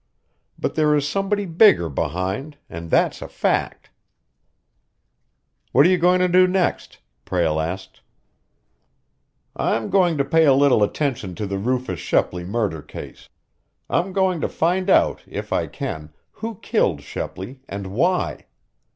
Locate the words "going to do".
5.99-6.47